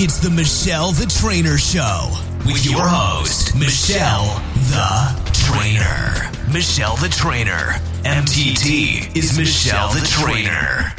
[0.00, 2.08] It's the Michelle the Trainer Show
[2.46, 4.26] with your host, Michelle
[4.70, 6.30] the Trainer.
[6.52, 7.74] Michelle the Trainer.
[8.04, 10.94] MTT is Michelle the Trainer.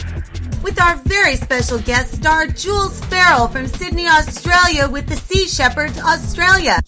[0.62, 5.98] With our very special guest star, Jools Farrell from Sydney, Australia, with the Sea Shepherds
[5.98, 6.82] Australia.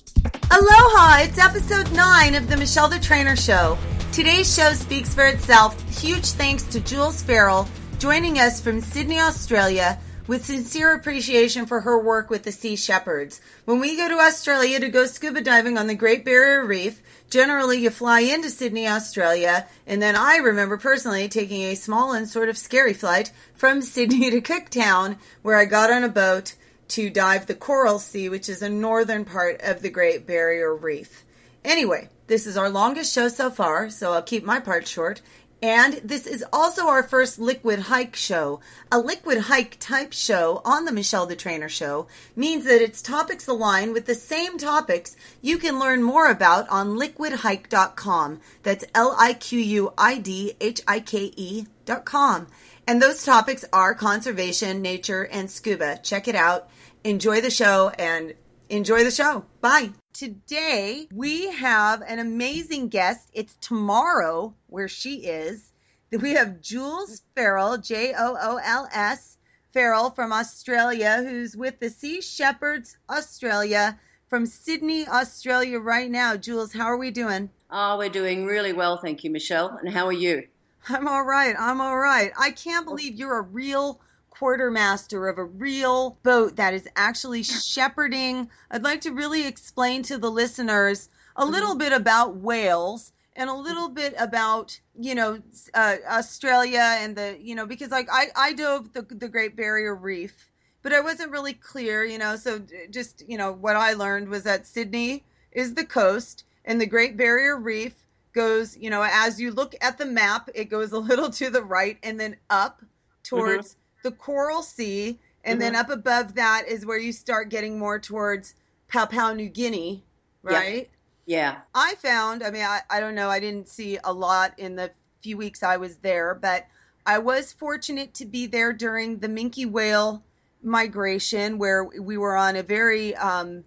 [0.52, 1.22] Aloha!
[1.22, 3.78] It's episode 9 of the Michelle the Trainer Show.
[4.12, 5.82] Today's show speaks for itself.
[5.98, 7.70] Huge thanks to Jools Farrell
[8.02, 10.00] joining us from Sydney, Australia,
[10.32, 13.42] with sincere appreciation for her work with the Sea Shepherds.
[13.66, 17.80] When we go to Australia to go scuba diving on the Great Barrier Reef, generally
[17.80, 22.48] you fly into Sydney, Australia, and then I remember personally taking a small and sort
[22.48, 26.56] of scary flight from Sydney to Cooktown, where I got on a boat
[26.88, 31.26] to dive the Coral Sea, which is a northern part of the Great Barrier Reef.
[31.66, 35.22] Anyway, this is our longest show so far, so I'll keep my part short.
[35.62, 38.62] And this is also our first liquid hike show.
[38.92, 43.48] A liquid hike type show on the Michelle the Trainer show means that its topics
[43.48, 48.42] align with the same topics you can learn more about on liquidhike.com.
[48.64, 52.48] That's L I Q U I D H I K E.com.
[52.88, 56.00] And those topics are conservation, nature, and scuba.
[56.02, 56.70] Check it out.
[57.04, 58.34] Enjoy the show and
[58.72, 59.46] enjoy the show.
[59.60, 59.92] Bye.
[60.14, 63.30] Today, we have an amazing guest.
[63.34, 65.72] It's tomorrow where she is.
[66.12, 69.38] We have Jools Farrell, J O O L S
[69.74, 74.00] Farrell from Australia, who's with the Sea Shepherds Australia
[74.30, 76.36] from Sydney, Australia, right now.
[76.36, 77.50] Jools, how are we doing?
[77.70, 79.78] Oh, we're doing really well, thank you, Michelle.
[79.82, 80.48] And how are you?
[80.90, 81.56] I'm all right.
[81.58, 82.32] I'm all right.
[82.40, 84.02] I can't believe you're a real
[84.42, 88.50] quartermaster of a real boat that is actually shepherding.
[88.72, 91.78] I'd like to really explain to the listeners a little Mm-hmm.
[91.78, 95.40] bit about whales and a little bit about you know
[95.74, 99.96] uh, Australia and the you know because like I I dove the the Great Barrier
[99.96, 100.50] Reef,
[100.82, 104.44] but I wasn't really clear you know so just you know what I learned was
[104.44, 109.52] that Sydney is the coast and the Great Barrier Reef goes you know as you
[109.52, 112.84] look at the map it goes a little to the right and then up
[113.24, 118.00] towards the Coral Sea and then up above that is where you start getting more
[118.00, 118.56] towards
[118.88, 120.04] Papua New Guinea
[120.44, 120.58] Yeah.
[120.58, 120.90] right.
[121.26, 121.58] Yeah.
[121.74, 124.92] I found, I mean, I, I don't know, I didn't see a lot in the
[125.22, 126.68] few weeks I was there, but
[127.06, 130.24] I was fortunate to be there during the minke whale
[130.62, 133.64] migration where we were on a very um,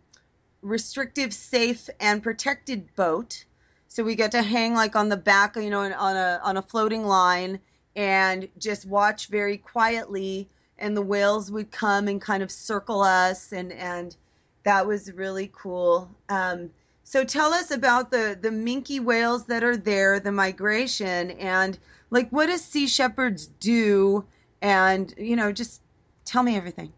[0.62, 3.44] restrictive, safe, and protected boat.
[3.88, 6.62] So we got to hang like on the back, you know, on a on a
[6.62, 7.60] floating line
[7.96, 13.52] and just watch very quietly and the whales would come and kind of circle us
[13.52, 14.16] and and
[14.64, 16.10] that was really cool.
[16.30, 16.70] Um,
[17.04, 21.78] so tell us about the the minke whales that are there, the migration, and
[22.10, 24.24] like what does Sea Shepherds do?
[24.62, 25.82] And you know, just
[26.24, 26.92] tell me everything.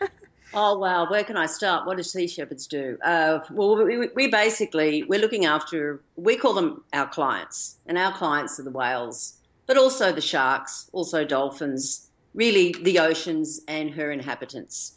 [0.54, 1.86] Oh wow, where can I start?
[1.86, 2.96] What do sea shepherds do?
[3.04, 6.00] Uh, well, we, we basically we're looking after.
[6.16, 9.34] We call them our clients, and our clients are the whales,
[9.68, 14.96] but also the sharks, also dolphins, really the oceans and her inhabitants.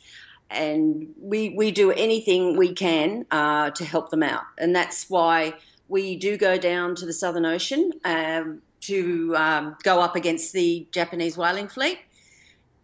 [0.49, 5.53] And we we do anything we can uh, to help them out, and that's why
[5.87, 10.88] we do go down to the Southern Ocean um, to um, go up against the
[10.91, 11.99] Japanese whaling fleet.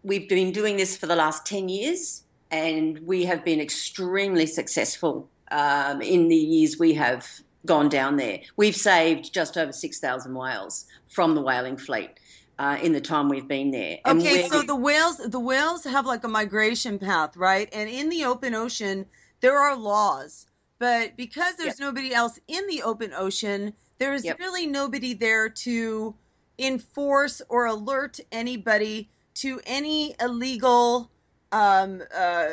[0.03, 5.29] We've been doing this for the last ten years and we have been extremely successful
[5.51, 7.27] um, in the years we have
[7.67, 8.39] gone down there.
[8.55, 12.11] We've saved just over 6,000 whales from the whaling fleet
[12.59, 13.99] uh, in the time we've been there.
[14.07, 17.69] Okay, so the whales the whales have like a migration path, right?
[17.73, 19.05] And in the open ocean,
[19.41, 20.47] there are laws.
[20.79, 24.39] But because there's nobody else in the open ocean, there is Yep.
[24.39, 26.15] really nobody there to
[26.59, 31.11] enforce or alert anybody to any illegal
[31.51, 32.47] um uh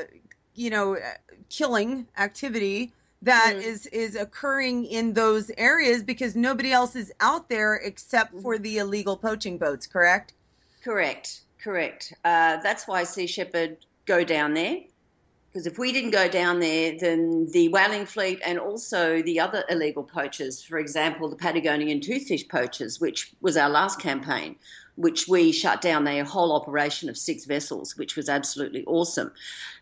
[0.55, 0.97] you know
[1.49, 2.93] killing activity
[3.25, 3.63] that Mhm.
[3.63, 8.79] is is occurring in those areas because nobody else is out there except for the
[8.79, 10.35] illegal poaching boats, correct?
[10.83, 12.13] Correct, correct.
[12.25, 14.79] Uh, that's why Sea Shepherd go down there.
[15.53, 19.65] Because if we didn't go down there, then the whaling fleet and also the other
[19.71, 24.57] illegal poachers, for example, the Patagonian toothfish poachers, which was our last campaign,
[24.97, 29.33] which we shut down their whole operation of six vessels, which was absolutely awesome.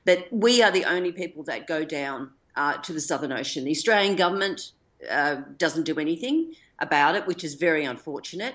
[0.04, 3.64] But we are the only people that go down uh, to the Southern Ocean.
[3.64, 4.72] The Australian government
[5.10, 8.54] uh, doesn't do anything about it, which is very unfortunate.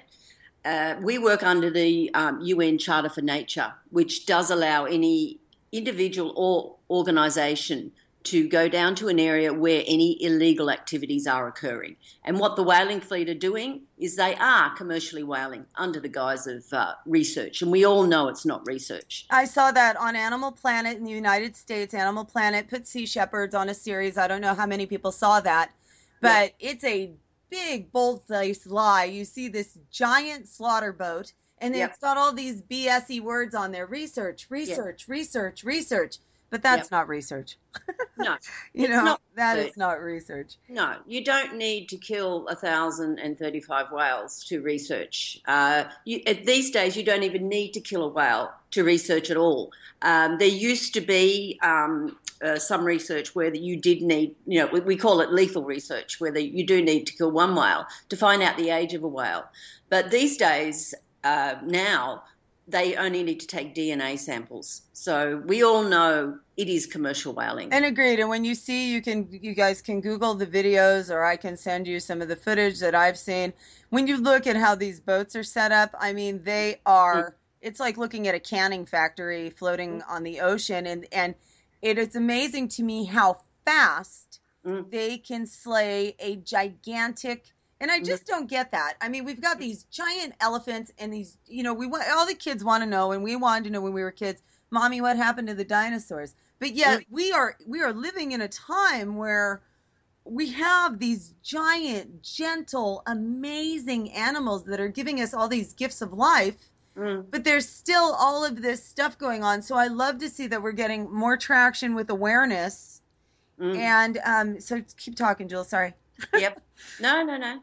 [0.65, 5.39] Uh, we work under the um, UN Charter for Nature, which does allow any
[5.71, 7.91] individual or organisation
[8.23, 11.95] to go down to an area where any illegal activities are occurring.
[12.25, 16.45] And what the whaling fleet are doing is they are commercially whaling under the guise
[16.45, 17.61] of uh, research.
[17.61, 19.27] And we all know it's not research.
[19.29, 21.93] I saw that on Animal Planet in the United States.
[21.93, 24.17] Animal Planet put sea shepherds on a series.
[24.17, 25.71] I don't know how many people saw that,
[26.21, 26.71] but yeah.
[26.71, 27.11] it's a
[27.49, 29.05] big, bold faced lie.
[29.05, 31.31] You see this giant slaughter boat.
[31.59, 31.91] And yep.
[31.91, 36.17] it's got all these BSE words on there research, research, research, research.
[36.49, 36.91] But that's yep.
[36.91, 37.57] not research.
[38.17, 38.38] No,
[38.73, 40.55] you know not that is not research.
[40.69, 45.39] No, you don't need to kill a thousand and thirty-five whales to research.
[45.45, 49.38] Uh, you, these days, you don't even need to kill a whale to research at
[49.38, 49.71] all.
[50.01, 54.67] Um, there used to be um, uh, some research where you did need, you know,
[54.67, 57.85] we, we call it lethal research, where the, you do need to kill one whale
[58.09, 59.45] to find out the age of a whale.
[59.89, 60.93] But these days,
[61.23, 62.23] uh, now
[62.67, 64.81] they only need to take DNA samples.
[64.91, 67.71] So we all know it is commercial whaling.
[67.71, 68.19] And agreed.
[68.19, 71.55] And when you see, you can, you guys can Google the videos, or I can
[71.55, 73.53] send you some of the footage that I've seen.
[73.89, 77.37] When you look at how these boats are set up, I mean, they are.
[77.61, 81.35] It's like looking at a canning factory floating on the ocean, and and
[81.81, 84.89] it is amazing to me how fast mm.
[84.91, 88.95] they can slay a gigantic and I just don't get that.
[89.01, 92.33] I mean, we've got these giant elephants and these, you know, we want all the
[92.33, 94.41] kids want to know, and we wanted to know when we were kids,
[94.71, 96.35] mommy, what happened to the dinosaurs?
[96.59, 99.62] But yet we are we are living in a time where
[100.24, 106.13] we have these giant, gentle, amazing animals that are giving us all these gifts of
[106.13, 106.56] life.
[106.97, 107.25] Mm.
[107.29, 109.62] But there's still all of this stuff going on.
[109.62, 113.01] So I love to see that we're getting more traction with awareness.
[113.59, 113.77] Mm.
[113.77, 115.63] And um, so keep talking, Jill.
[115.63, 115.94] Sorry.
[116.33, 116.62] yep.
[117.00, 117.59] No, no, no.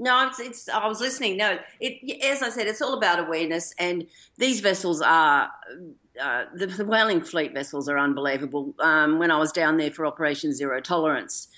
[0.00, 0.68] No, it's, it's.
[0.68, 1.36] I was listening.
[1.36, 2.24] No, it.
[2.24, 4.06] As I said, it's all about awareness, and
[4.38, 5.50] these vessels are.
[6.20, 8.74] Uh, the, the, whaling fleet vessels are unbelievable.
[8.80, 11.48] Um, when I was down there for Operation Zero Tolerance,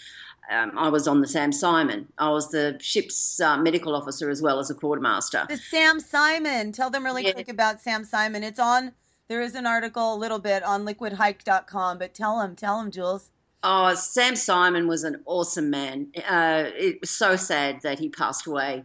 [0.51, 2.07] um, I was on the Sam Simon.
[2.19, 5.47] I was the ship's uh, medical officer as well as a quartermaster.
[5.49, 6.73] The Sam Simon.
[6.73, 7.33] Tell them really yeah.
[7.33, 8.43] quick about Sam Simon.
[8.43, 8.93] It's on.
[9.29, 13.31] There is an article a little bit on liquidhike.com, but tell them, tell them, Jools.
[13.65, 16.09] Oh, Sam Simon was an awesome man.
[16.17, 18.85] Uh, it was so sad that he passed away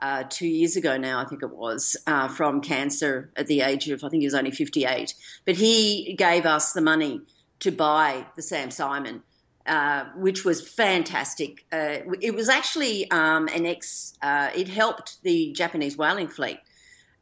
[0.00, 3.88] uh, two years ago now, I think it was, uh, from cancer at the age
[3.88, 5.14] of, I think he was only 58.
[5.44, 7.20] But he gave us the money
[7.60, 9.22] to buy the Sam Simon.
[9.66, 11.66] Uh, which was fantastic.
[11.70, 14.14] Uh, it was actually um, an ex.
[14.22, 16.58] Uh, it helped the Japanese whaling fleet,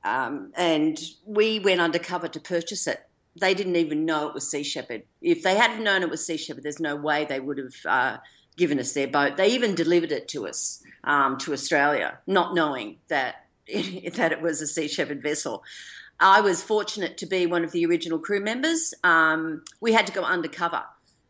[0.05, 3.08] um, and we went undercover to purchase it
[3.41, 5.03] they didn't even know it was Sea Shepherd.
[5.21, 8.17] If they hadn't known it was Sea Shepherd, there's no way they would have uh,
[8.57, 9.37] given us their boat.
[9.37, 14.43] They even delivered it to us um, to Australia, not knowing that it, that it
[14.43, 15.63] was a Sea Shepherd vessel.
[16.21, 18.93] I was fortunate to be one of the original crew members.
[19.05, 20.83] Um, we had to go undercover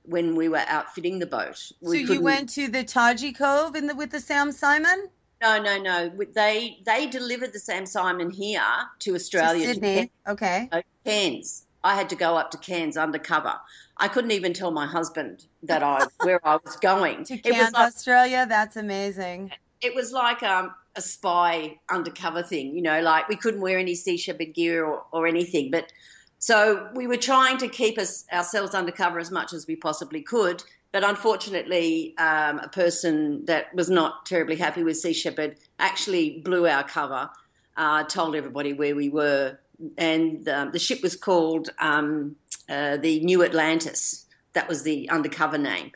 [0.04, 1.70] when we were outfitting the boat.
[1.82, 5.08] We so you went to the Taiji Cove in the, with the Sam Simon?
[5.42, 6.10] No, no, no.
[6.34, 8.62] They they delivered the Sam Simon here
[9.00, 9.66] to Australia.
[9.66, 10.10] To Sydney.
[10.26, 10.70] To okay.
[11.04, 11.66] Cairns.
[11.84, 13.54] I had to go up to Cairns undercover.
[13.96, 17.24] I couldn't even tell my husband that I where I was going.
[17.24, 18.46] to Cairns, like, Australia.
[18.48, 19.52] That's amazing.
[19.80, 23.00] It was like um, a spy undercover thing, you know.
[23.00, 25.92] Like we couldn't wear any Sea Shepherd gear or, or anything, but
[26.38, 30.62] so we were trying to keep us ourselves undercover as much as we possibly could.
[30.90, 36.66] But unfortunately, um, a person that was not terribly happy with Sea Shepherd actually blew
[36.66, 37.28] our cover,
[37.76, 39.58] uh, told everybody where we were,
[39.96, 42.36] and um, the ship was called um,
[42.68, 44.26] uh, the New Atlantis.
[44.54, 45.92] That was the undercover name.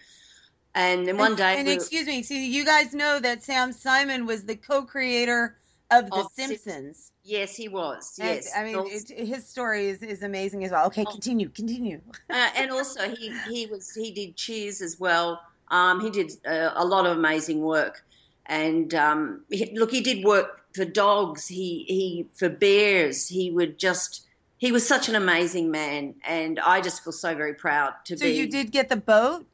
[0.74, 4.24] And then one day, and, and excuse me, see, you guys know that Sam Simon
[4.24, 5.56] was the co-creator
[5.90, 7.12] of The Simpsons.
[7.24, 8.18] Yes, he was.
[8.18, 10.86] Yes, and, I mean, it, his story is, is amazing as well.
[10.86, 11.10] Okay, oh.
[11.10, 12.00] continue, continue.
[12.30, 15.40] uh, and also, he he was he did Cheers as well.
[15.68, 18.04] Um, he did uh, a lot of amazing work,
[18.46, 23.78] and um, he, look, he did work for dogs, he he for bears, he would
[23.78, 24.26] just
[24.58, 28.24] he was such an amazing man, and I just feel so very proud to so
[28.24, 28.32] be.
[28.32, 29.44] So you did get the boat?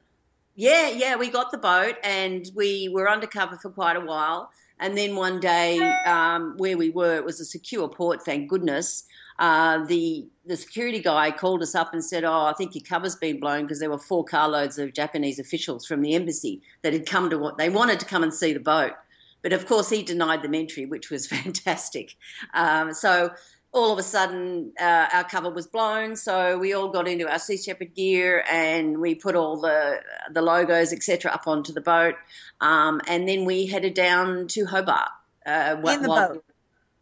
[0.55, 4.51] Yeah, yeah, we got the boat, and we were undercover for quite a while.
[4.81, 9.05] And then one day, um, where we were, it was a secure port, thank goodness.
[9.39, 13.17] Uh, the the security guy called us up and said, "Oh, I think your cover's
[13.17, 17.07] been blown because there were four carloads of Japanese officials from the embassy that had
[17.07, 18.93] come to what they wanted to come and see the boat."
[19.43, 22.17] But of course, he denied them entry, which was fantastic.
[22.55, 23.31] Um, so
[23.73, 26.17] all of a sudden, uh, our cover was blown.
[26.17, 30.01] So we all got into our Sea Shepherd gear and we put all the
[30.33, 32.15] the logos, etc., up onto the boat.
[32.61, 35.11] Um, and then we headed down to Hobart.
[35.47, 36.45] Uh, in the boat.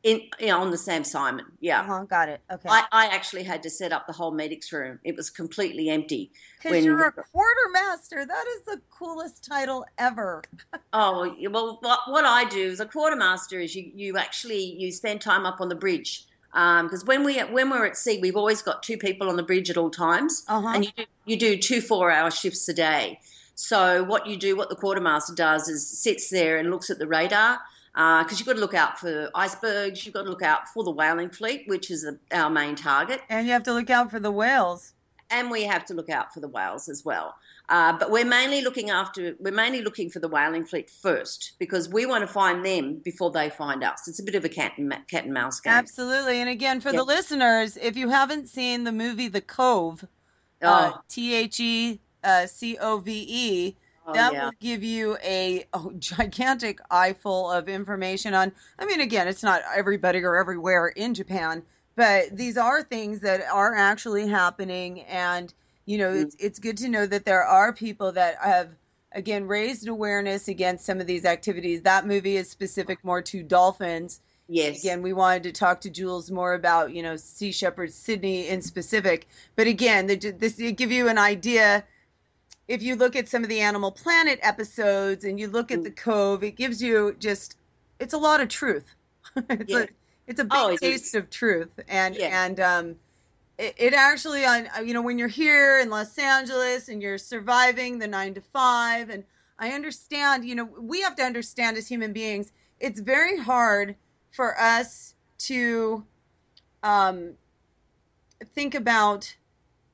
[0.02, 1.80] In you know, on the Sam Simon, yeah.
[1.80, 2.40] Uh-huh, got it.
[2.52, 2.68] Okay.
[2.68, 5.00] I, I actually had to set up the whole medics room.
[5.02, 6.30] It was completely empty.
[6.58, 8.24] Because when- you're a quartermaster.
[8.24, 10.42] That is the coolest title ever.
[10.92, 15.20] Oh well, what, what I do as a quartermaster is you, you actually you spend
[15.20, 18.82] time up on the bridge because when we when we're at sea, we've always got
[18.82, 20.68] two people on the bridge at all times, Uh-huh.
[20.74, 23.20] and you do, you do two four hour shifts a day.
[23.56, 27.06] So what you do, what the quartermaster does, is sits there and looks at the
[27.08, 27.58] radar
[27.96, 30.90] because you've got to look out for icebergs, you've got to look out for the
[30.90, 34.20] whaling fleet, which is a, our main target, And you have to look out for
[34.20, 34.92] the whales.
[35.30, 37.34] and we have to look out for the whales as well.
[37.68, 41.88] Uh, but we're mainly looking after we're mainly looking for the whaling fleet first because
[41.88, 44.06] we want to find them before they find us.
[44.06, 45.72] It's a bit of a cat and cat and mouse game.
[45.72, 46.40] Absolutely.
[46.40, 46.98] And again, for Yeah.
[46.98, 50.04] the listeners, if you haven't seen the movie The Cove,
[50.62, 53.76] uh, Oh, T H E uh, C O V E,
[54.06, 54.44] oh, that yeah.
[54.44, 58.52] will give you a, a gigantic eyeful of information on.
[58.78, 61.62] I mean, again, it's not everybody or everywhere in Japan,
[61.96, 65.52] but these are things that are actually happening, and
[65.86, 66.22] you know, Mm.
[66.22, 68.70] it's it's good to know that there are people that have
[69.12, 71.82] again raised awareness against some of these activities.
[71.82, 74.20] That movie is specific more to dolphins.
[74.48, 74.80] yes.
[74.82, 78.62] Again, we wanted to talk to Jools more about, you know, Sea Shepherd Sydney in
[78.62, 79.26] specific.
[79.56, 81.84] But again, they, this give you an idea.
[82.68, 85.90] If you look at some of the Animal Planet episodes and you look at the
[85.90, 87.56] Cove, it gives you just
[88.00, 88.94] it's a lot of truth.
[89.50, 89.74] it's Yeah.
[89.74, 89.88] a
[90.26, 91.02] it's a big Oh, it is.
[91.02, 92.28] taste of truth, and Yeah.
[92.28, 92.96] and um,
[93.58, 97.98] it, it actually on you know when you're here in Los Angeles and you're surviving
[97.98, 99.24] the nine to five, and
[99.58, 100.44] I understand.
[100.44, 103.96] You know, we have to understand as human beings, it's very hard
[104.32, 106.06] for us to
[106.82, 107.34] um,
[108.54, 109.36] think about,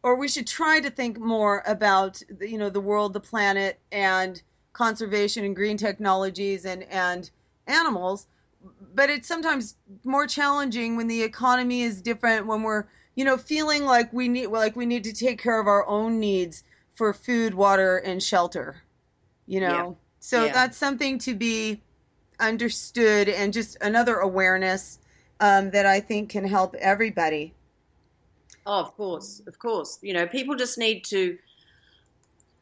[0.03, 3.79] or we should try to think more about, the, you know, the world, the planet,
[3.93, 4.43] and
[4.73, 7.31] conservation and green technologies and and
[7.67, 8.27] animals.
[8.95, 12.47] But it's sometimes more challenging when the economy is different.
[12.47, 15.67] When we're, you know, feeling like we need, like we need to take care of
[15.67, 16.63] our own needs
[16.95, 18.83] for food, water, and shelter.
[19.47, 19.95] You know, Yeah.
[20.21, 20.53] so Yeah.
[20.53, 21.83] that's something to be
[22.41, 24.99] understood and just another awareness
[25.41, 27.55] um, that I think can help everybody.
[28.67, 29.99] Oh, of course, of course.
[30.03, 31.39] You know, people just need to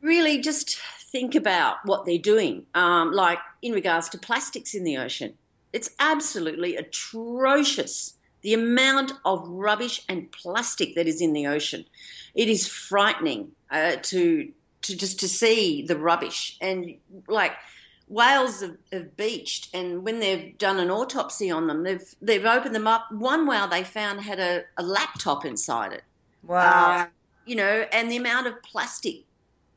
[0.03, 0.79] really just
[1.13, 2.67] think about what they're doing.
[2.75, 5.35] Um, like in regards to plastics in the ocean,
[5.73, 11.85] it's absolutely atrocious the amount of rubbish and plastic that is in the ocean.
[12.35, 14.51] It is frightening uh, to
[14.83, 16.95] to just to see the rubbish and
[17.29, 17.53] like
[18.11, 22.75] whales have, have beached and when they've done an autopsy on them they've they've opened
[22.75, 23.07] them up.
[23.13, 26.03] One whale they found had a, a laptop inside it.
[26.67, 27.07] Uh,
[27.47, 29.23] you know, and the amount of plastic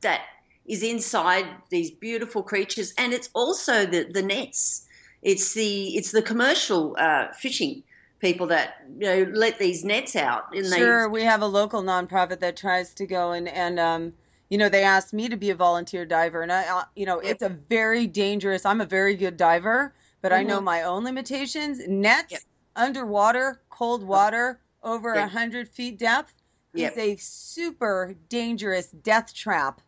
[0.01, 0.21] that
[0.65, 4.87] is inside these beautiful creatures, and it's also the the nets.
[5.21, 7.83] It's the it's the commercial uh, fishing
[8.19, 12.39] people that you know let these nets out, and Sure, we have a local nonprofit
[12.39, 14.13] that tries to go and and um,
[14.53, 17.41] you know, they asked me to be a volunteer diver, and I, you know, it's
[17.41, 18.67] a very dangerous.
[18.67, 20.63] I'm a very good diver, but I know Mhm.
[20.65, 21.81] my own limitations.
[21.87, 22.41] Nets Yep.
[22.75, 25.31] underwater, cold water, over a Yep.
[25.31, 26.43] hundred feet depth
[26.75, 26.91] Yep.
[26.91, 29.81] is a super dangerous death trap,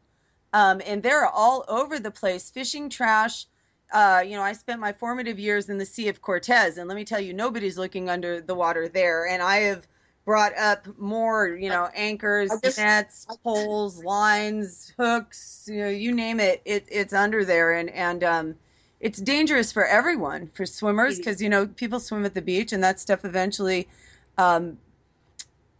[0.52, 2.50] um, and they're all over the place.
[2.50, 3.46] Fishing trash.
[3.94, 6.96] Uh, you know, I spent my formative years in the Sea of Cortez, and let
[6.96, 9.28] me tell you, nobody's looking under the water there.
[9.28, 9.88] And I have
[10.26, 16.40] brought up more, you know, anchors, just- nets, poles, lines, hooks, you know, you name
[16.40, 18.56] it, it it's under there, and and um,
[19.00, 22.84] it's dangerous for everyone, for swimmers, because you know people swim at the beach, and
[22.84, 23.88] that stuff eventually
[24.38, 24.78] um,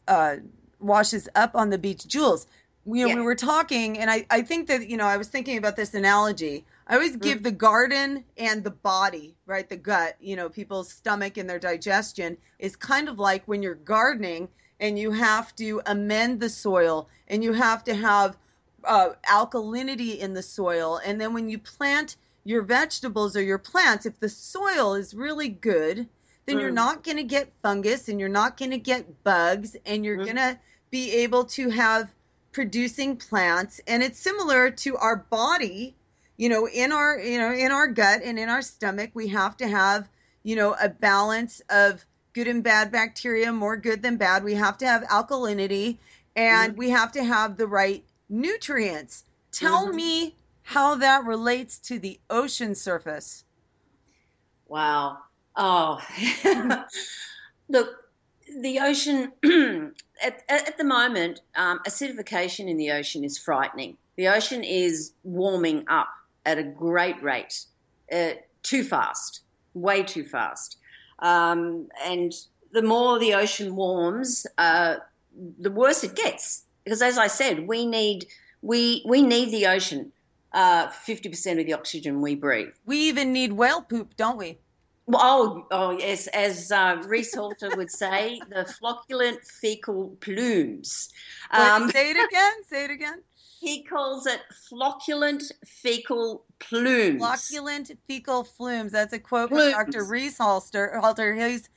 [0.08, 0.38] uh,
[0.80, 2.08] washes up on the beach.
[2.08, 2.46] Jules,
[2.86, 3.16] we, Yeah.
[3.16, 5.94] we were talking, and I, I think that, you know, I was thinking about this
[5.96, 6.66] analogy.
[6.88, 7.44] I always give Mm.
[7.44, 9.68] the garden and the body, right?
[9.68, 13.74] The gut, you know, people's stomach and their digestion is kind of like when you're
[13.76, 14.50] gardening
[14.80, 18.38] and you have to amend the soil and you have to have
[18.84, 21.00] uh, alkalinity in the soil.
[21.04, 25.50] And then when you plant your vegetables or your plants, if the soil is really
[25.50, 26.08] good,
[26.46, 26.76] then you're Mm.
[26.76, 30.26] not going to get fungus and you're not going to get bugs and you're Mm.
[30.26, 30.60] going to
[30.92, 32.14] be able to have
[32.56, 35.94] producing plants and it's similar to our body
[36.38, 39.58] you know in our you know in our gut and in our stomach we have
[39.58, 40.08] to have
[40.44, 44.78] you know a balance of good and bad bacteria more good than bad we have
[44.78, 45.98] to have alkalinity
[46.38, 46.78] and Mhm.
[46.78, 49.96] we have to have the right nutrients tell Mhm.
[49.96, 53.44] me how that relates to the ocean surface
[54.68, 55.18] Wow.
[55.58, 56.02] Oh,
[57.70, 58.05] look,
[58.62, 59.32] the ocean
[60.24, 63.98] at, at the moment, um, acidification in the ocean is frightening.
[64.16, 66.10] The ocean is warming up
[66.46, 67.66] at a great rate,
[68.12, 68.32] uh,
[68.64, 69.42] too fast,
[69.74, 70.78] way too fast.
[71.20, 72.34] Um, and
[72.72, 74.98] the more the ocean warms, uh,
[75.60, 76.64] the worse it gets.
[76.84, 78.28] Because as I said, we need
[78.62, 80.12] we we need the ocean.
[80.54, 82.74] Uh, fifty percent of the oxygen we breathe.
[82.86, 84.60] We even need whale poop, don't we?
[85.08, 91.10] Well, oh, oh yes, as uh, Reese Halter would say, the flocculent fecal plumes.
[91.52, 92.54] Um, Wait, say it again.
[92.68, 93.22] Say it again.
[93.58, 97.20] He calls it flocculent fecal plumes.
[97.20, 98.92] Flocculent fecal flumes.
[98.92, 99.74] That's a quote plumes.
[99.74, 100.04] from Dr.
[100.04, 101.00] Reese Halter.
[101.00, 101.34] Halter.
[101.34, 101.68] He's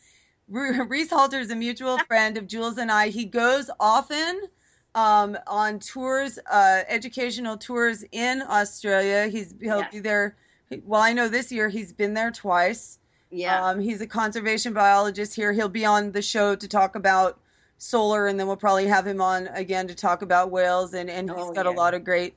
[0.49, 3.09] Reese Halter is a mutual friend of Jools and I.
[3.09, 4.49] He goes often
[4.95, 9.29] um, on tours, uh, educational tours in Australia.
[9.29, 9.93] He's he'll yes.
[9.93, 10.37] be there.
[10.85, 12.99] Well, I know this year he's been there twice.
[13.31, 13.65] Yeah.
[13.65, 15.53] Um, he's a conservation biologist here.
[15.53, 17.39] He'll be on the show to talk about
[17.77, 20.95] solar, and then we'll probably have him on again to talk about whales.
[20.95, 21.73] And, and he's oh, got yeah.
[21.73, 22.35] a lot of great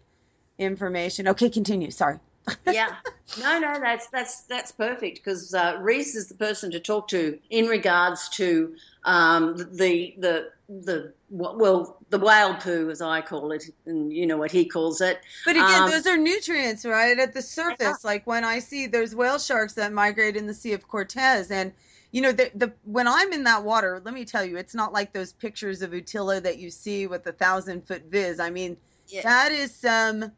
[0.57, 1.27] information.
[1.27, 1.91] Okay, continue.
[1.91, 2.19] Sorry.
[2.67, 2.95] Yeah,
[3.39, 7.38] no, no, that's that's that's perfect because uh, Reese is the person to talk to
[7.50, 13.65] in regards to um, the the the well the whale poo as I call it,
[13.86, 15.21] and you know what he calls it.
[15.45, 17.79] But again, um, those are nutrients, right, at the surface.
[17.79, 17.95] Yeah.
[18.03, 21.71] Like when I see there's whale sharks that migrate in the Sea of Cortez, and
[22.12, 24.93] you know the the when I'm in that water, let me tell you, it's not
[24.93, 28.39] like those pictures of Utila that you see with the thousand foot viz.
[28.39, 29.21] I mean, yeah.
[29.24, 30.31] that is some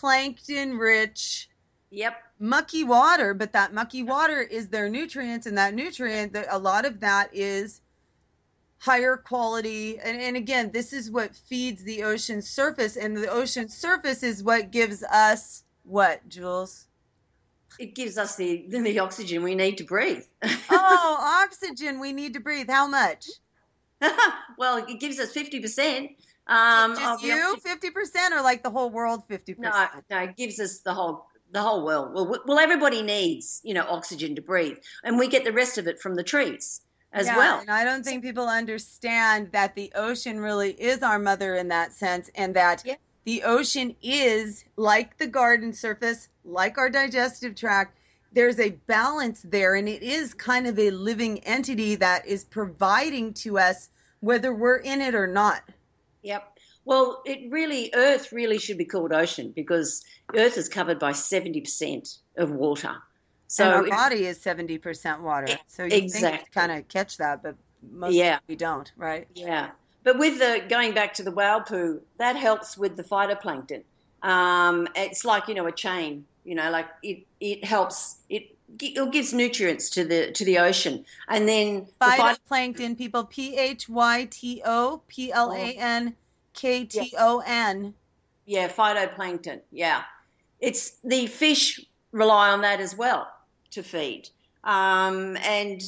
[0.00, 1.48] plankton rich.
[1.90, 2.14] Yep.
[2.38, 6.84] Mucky water, but that mucky water is their nutrients, and that nutrient, that a lot
[6.84, 7.80] of that is
[8.78, 9.98] higher quality.
[9.98, 14.44] And, and again this is what feeds the ocean surface and the ocean surface is
[14.44, 16.86] what gives us what jools?
[17.78, 20.24] It gives us the the oxygen we need to breathe.
[20.70, 22.68] Oh oxygen we need to breathe.
[22.70, 23.26] How much?
[24.58, 26.14] Well it gives us 50%
[26.48, 30.80] um just you 50% or like the whole world 50% no no it gives us
[30.80, 35.18] the whole the whole world well well everybody needs you know oxygen to breathe and
[35.18, 36.82] we get the rest of it from the trees
[37.16, 37.60] as yeah, well.
[37.60, 41.92] And I don't think people understand that the ocean really is our mother in that
[41.92, 42.96] sense, and that yeah.
[43.24, 47.98] the ocean is like the garden surface, like our digestive tract.
[48.32, 53.32] There's a balance there, and it is kind of a living entity that is providing
[53.34, 53.88] to us
[54.20, 55.62] whether we're in it or not.
[56.26, 56.58] Yep.
[56.84, 60.04] Well, it really, Earth really should be called ocean because
[60.34, 62.96] Earth is covered by 70% of water.
[63.48, 65.56] So and our body is seventy percent water.
[65.68, 66.48] So you exactly.
[66.52, 67.54] kind of catch that, but
[67.92, 68.38] most yeah.
[68.48, 69.28] we don't, right?
[69.34, 69.70] Yeah.
[70.02, 73.82] But with the going back to the whale poo, that helps with the phytoplankton.
[74.22, 76.24] Um, it's like you know a chain.
[76.44, 81.04] You know, like it it helps it it gives nutrients to the to the ocean,
[81.28, 86.14] and then phytoplankton the people P H Y T O P L A N
[86.54, 87.94] K T O N.
[88.44, 89.60] Yeah, phytoplankton.
[89.72, 90.02] Yeah,
[90.60, 91.80] it's the fish
[92.12, 93.28] rely on that as well
[93.70, 94.28] to feed.
[94.64, 95.80] Um, and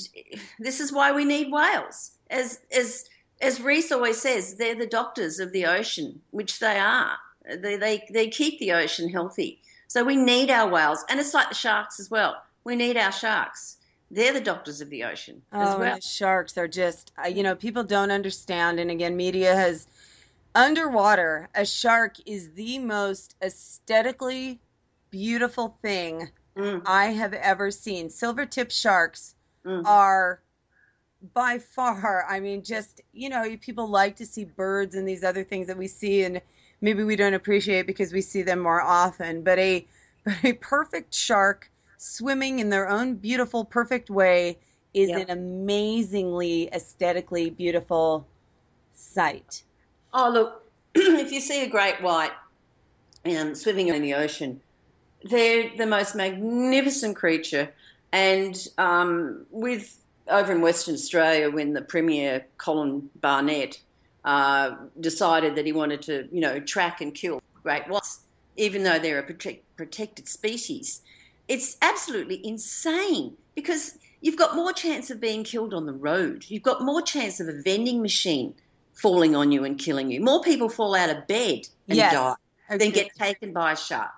[0.61, 2.13] this is why we need whales.
[2.31, 3.09] As, as,
[3.41, 7.17] as Reese always says, they're the doctors of the ocean, which they are.
[7.45, 9.61] They, they, they keep the ocean healthy.
[9.89, 11.05] So we need our whales.
[11.09, 12.37] And it's like the sharks as well.
[12.69, 13.79] We need our sharks.
[14.11, 15.95] They're the doctors of the ocean oh, as well.
[15.95, 18.79] The sharks are just, you know, people don't understand.
[18.79, 19.87] And again, media has
[20.55, 24.61] underwater, a shark is the most aesthetically
[25.09, 26.29] beautiful thing
[26.59, 26.83] mm.
[26.85, 28.11] I have ever seen.
[28.11, 29.83] Silver tip sharks mm.
[29.87, 30.43] are
[31.33, 35.43] by far, I mean, just, you know, people like to see birds and these other
[35.43, 36.39] things that we see and
[36.83, 39.43] maybe we don't appreciate because we see them more often.
[39.43, 39.87] But a,
[40.27, 44.59] but a perfect shark swimming in their own beautiful, perfect way
[44.95, 45.29] is yep.
[45.29, 48.27] an amazingly aesthetically beautiful
[48.95, 49.63] sight.
[50.15, 52.33] Oh, look, if you see a great white
[53.27, 54.61] um, swimming in the ocean,
[55.25, 57.73] they're the most magnificent creature.
[58.13, 63.81] And um, with over in Western Australia, when the Premier Colin Barnett
[64.25, 68.21] uh, decided that he wanted to, you know, track and kill great whites,
[68.57, 71.03] even though they're a protect, protected species,
[71.49, 76.45] it's absolutely insane because you've got more chance of being killed on the road.
[76.49, 78.55] You've got more chance of a vending machine
[78.93, 80.21] falling on you and killing you.
[80.21, 82.13] More people fall out of bed and yes.
[82.13, 82.35] die
[82.69, 82.79] okay.
[82.79, 84.13] than get taken by a shark.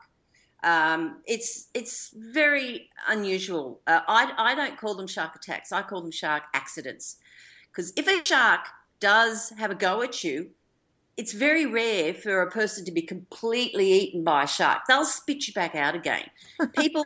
[0.63, 3.81] Um, it's it's very unusual.
[3.87, 5.73] Uh, I I don't call them shark attacks.
[5.73, 7.17] I call them shark accidents,
[7.71, 8.67] because if a shark
[9.01, 10.51] does have a go at you,
[11.21, 14.79] it's very rare for a person to be completely eaten by a shark.
[14.89, 16.25] They'll spit you back out again.
[16.79, 17.05] People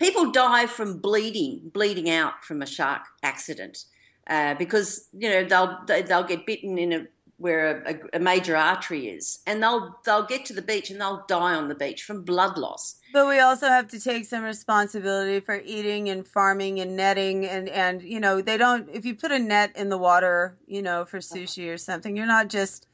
[0.00, 3.84] people die from bleeding, bleeding out from a shark accident,
[4.26, 9.08] uh, because you know they'll they'll get bitten in a where a, a, major artery
[9.08, 12.24] is, and they'll they'll get to the beach and they'll die on the beach from
[12.24, 12.96] blood loss.
[13.12, 17.68] But we also have to take some responsibility for eating and farming and netting and
[17.68, 21.04] and you know they don't if you put a net in the water you know
[21.04, 22.88] for sushi or something you're not just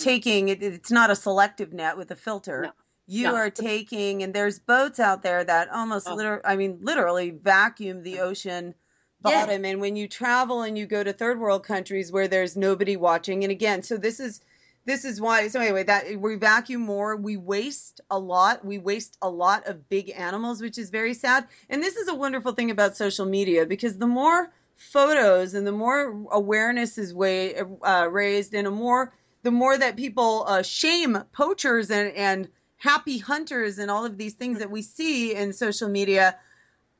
[0.00, 2.62] taking it it's not a selective net with a filter.
[2.62, 2.72] No.
[3.06, 3.34] You no.
[3.34, 6.14] are taking and there's boats out there that almost oh.
[6.14, 8.74] literally I mean literally vacuum the ocean
[9.20, 9.70] bottom yeah.
[9.70, 13.42] and when you travel and you go to third world countries where there's nobody watching
[13.42, 14.40] and again so this is
[14.86, 19.18] this is why so anyway that we vacuum more we waste a lot we waste
[19.20, 22.70] a lot of big animals which is very sad and this is a wonderful thing
[22.70, 28.54] about social media because the more photos and the more awareness is way, uh, raised
[28.54, 33.90] and a more the more that people uh, shame poachers and and happy hunters and
[33.90, 36.36] all of these things that we see in social media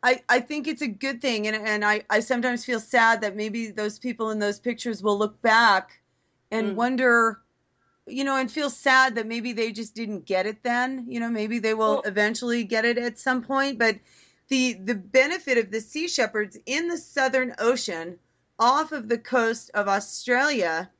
[0.02, 1.46] I, I think it's a good thing.
[1.46, 5.18] And, and I, I sometimes feel sad that maybe those people in those pictures will
[5.18, 6.00] look back
[6.50, 6.74] and mm.
[6.74, 7.40] wonder
[8.06, 11.04] you know and feel sad that maybe they just didn't get it then.
[11.08, 13.78] You know maybe they will well, eventually get it at some point.
[13.78, 13.98] But
[14.48, 18.18] the the benefit of the sea shepherds in the southern ocean
[18.58, 20.90] off of the coast of australia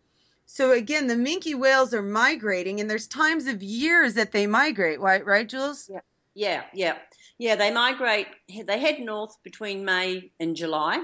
[0.53, 5.01] so again the minke whales are migrating and there's times of years that they migrate
[5.01, 6.01] right right jools yeah
[6.35, 6.97] yeah yeah
[7.41, 8.27] yeah, they migrate.
[8.67, 11.03] They head north between May and July,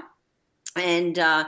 [0.75, 1.45] and uh,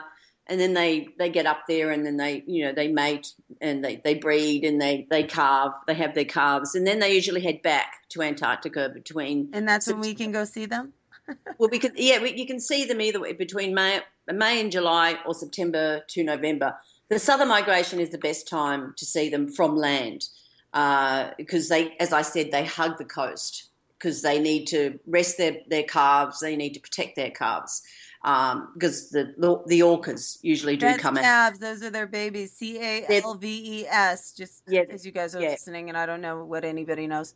[0.47, 3.85] and then they they get up there, and then they you know they mate and
[3.85, 5.73] they, they breed and they they calve.
[5.85, 9.49] They have their calves, and then they usually head back to Antarctica between.
[9.53, 10.91] And that's when we can go see them.
[11.59, 15.19] well, because yeah, we, you can see them either way between May May and July
[15.23, 16.75] or September to November.
[17.09, 20.27] The southern migration is the best time to see them from land
[20.73, 25.37] uh, because they, as I said, they hug the coast because they need to rest
[25.37, 27.81] their, their calves, they need to protect their calves.
[28.23, 31.61] Um, because the, the, the orcas usually do That's come calves, in.
[31.61, 32.51] Those are their babies.
[32.51, 34.33] C A L V E S.
[34.33, 35.51] Just yeah, as you guys are yeah.
[35.51, 37.33] listening, and I don't know what anybody knows.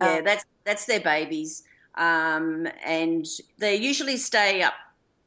[0.00, 1.62] Yeah, um, that's that's their babies,
[1.94, 4.74] um, and they usually stay up.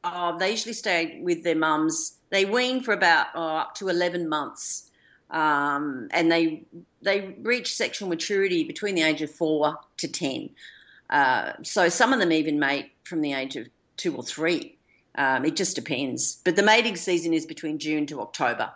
[0.04, 2.18] Oh, they usually stay with their mums.
[2.30, 4.90] They wean for about oh, up to eleven months,
[5.30, 6.64] um, and they
[7.00, 10.50] they reach sexual maturity between the age of four to ten.
[11.08, 14.76] Uh, so some of them even mate from the age of two or three.
[15.16, 16.40] Um, it just depends.
[16.44, 18.70] But the mating season is between June to October,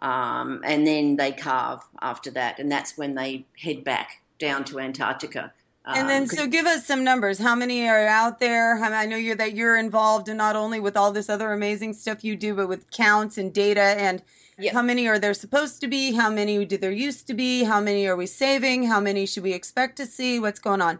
[0.00, 4.78] um, and then they calve after that, and that's when they head back down to
[4.78, 5.52] Antarctica.
[5.94, 7.38] And then, um, so give us some numbers.
[7.38, 8.82] How many are out there?
[8.82, 12.24] I know you're that you're involved, and not only with all this other amazing stuff
[12.24, 14.22] you do, but with counts and data and
[14.58, 14.72] Yep.
[14.72, 16.12] How many are there supposed to be?
[16.12, 17.62] How many do there used to be?
[17.62, 18.84] How many are we saving?
[18.84, 20.40] How many should we expect to see?
[20.40, 20.98] What's going on?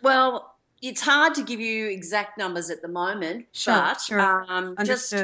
[0.00, 4.46] Well, it's hard to give you exact numbers at the moment, sure, but sure.
[4.48, 5.14] Um, just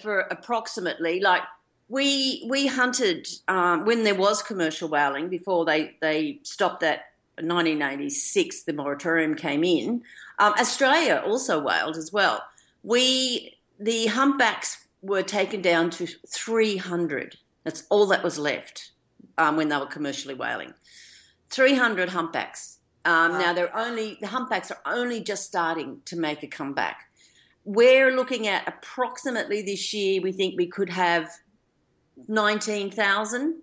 [0.00, 1.42] for approximately, like
[1.88, 7.06] we we hunted um, when there was commercial whaling before they they stopped that.
[7.42, 10.02] 1986, the moratorium came in.
[10.38, 12.42] Um, Australia also whaled as well.
[12.82, 17.36] We the humpbacks were taken down to 300.
[17.64, 18.92] That's all that was left
[19.38, 20.74] um, when they were commercially whaling.
[21.50, 22.78] 300 humpbacks.
[23.04, 23.38] Um, wow.
[23.38, 27.10] Now they're only the humpbacks are only just starting to make a comeback.
[27.64, 30.20] We're looking at approximately this year.
[30.22, 31.30] We think we could have
[32.28, 33.60] 19,000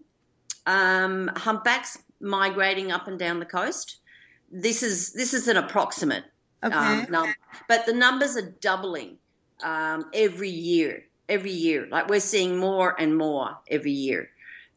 [0.66, 3.98] um, humpbacks migrating up and down the coast.
[4.52, 6.24] This is this is an approximate
[6.64, 6.76] okay.
[6.76, 7.36] um, number,
[7.68, 9.18] but the numbers are doubling
[9.64, 11.88] um, every year every year.
[11.90, 14.30] Like we're seeing more and more every year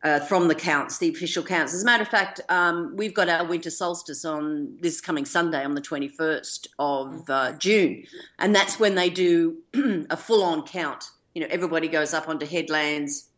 [0.03, 1.75] uh, from the counts, the official counts.
[1.75, 5.65] As a matter of fact, um, we've got our winter solstice on this coming Sunday
[5.65, 8.05] on the 21st of uh, June.
[8.39, 9.57] And that's when they do
[10.11, 11.05] a full on count.
[11.35, 13.29] You know, everybody goes up onto headlands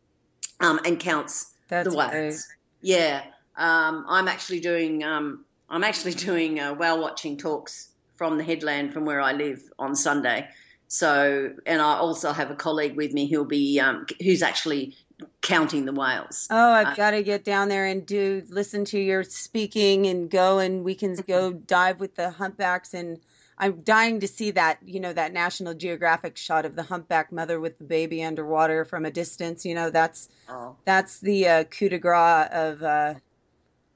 [0.59, 2.47] um, and counts that's the whales.
[2.81, 3.23] Yeah.
[3.55, 5.03] Um, I'm actually doing.
[5.03, 9.61] Um, I'm actually doing uh, whale watching talks from the headland from where I live
[9.79, 10.47] on Sunday.
[10.87, 14.95] So, and I also have a colleague with me who'll be um, who's actually
[15.41, 16.47] counting the whales.
[16.51, 20.29] Oh, I've uh, got to get down there and do listen to your speaking and
[20.29, 23.19] go and we can go dive with the humpbacks and
[23.57, 27.59] I'm dying to see that, you know, that National Geographic shot of the humpback mother
[27.59, 29.65] with the baby underwater from a distance.
[29.65, 30.75] You know, that's oh.
[30.85, 33.13] that's the uh, coup de grace of uh,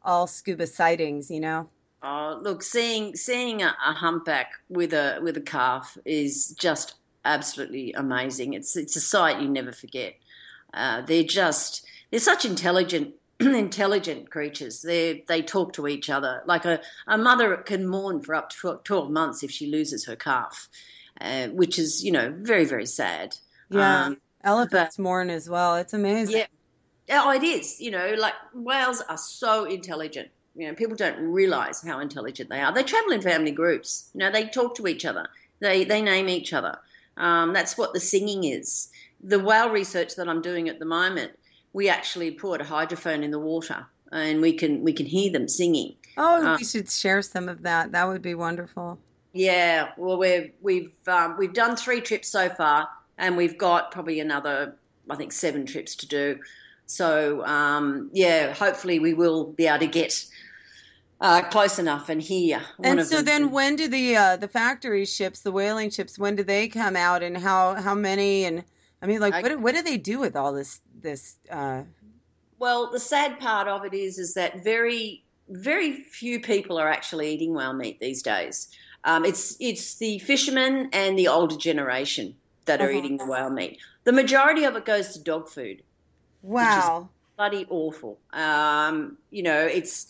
[0.07, 1.29] all scuba sightings.
[1.29, 1.69] You know.
[2.01, 7.91] Oh, look, seeing seeing a, a, humpback with a with a calf is just absolutely
[7.93, 8.53] amazing.
[8.53, 10.15] It's it's a sight you never forget.
[10.73, 14.81] Uh, they're just they're such intelligent intelligent creatures.
[14.81, 18.79] They they talk to each other like a, a mother can mourn for up to
[18.83, 20.69] twelve months if she loses her calf,
[21.19, 23.35] uh, which is you know very very sad.
[23.69, 25.75] Yeah, um, elephants but, mourn as well.
[25.75, 26.37] It's amazing.
[26.37, 26.45] Yeah,
[27.09, 27.79] Oh, it is.
[27.79, 30.29] You know, like whales are so intelligent.
[30.55, 32.73] You know, people don't realize how intelligent they are.
[32.73, 34.09] They travel in family groups.
[34.13, 35.27] You know, they talk to each other.
[35.59, 36.77] They they name each other.
[37.17, 38.89] Um, that's what the singing is.
[39.21, 41.31] The whale research that I'm doing at the moment,
[41.73, 45.47] we actually put a hydrophone in the water and we can we can hear them
[45.47, 45.95] singing.
[46.17, 47.91] Oh, uh, we should share some of that.
[47.91, 48.99] That would be wonderful.
[49.33, 54.19] Yeah, well, we've we've um, we've done three trips so far, and we've got probably
[54.19, 54.75] another,
[55.09, 56.39] I think, seven trips to do.
[56.87, 60.25] So um, yeah, hopefully we will be able to get
[61.21, 62.61] uh, close enough and hear.
[62.83, 66.43] And so then, when do the uh, the factory ships, the whaling ships, when do
[66.43, 68.45] they come out, and how how many?
[68.45, 68.63] And
[69.01, 71.35] I mean, like, I, what what do they do with all this this?
[71.51, 71.83] Uh...
[72.59, 77.31] Well, the sad part of it is is that very very few people are actually
[77.31, 78.67] eating whale meat these days.
[79.03, 82.97] Um, it's it's the fishermen and the older generation that are uh-huh.
[82.97, 83.79] eating the whale meat.
[84.03, 85.81] The majority of it goes to dog food.
[86.41, 87.09] Wow.
[87.35, 88.19] bloody awful.
[88.33, 90.07] Um, you know, it's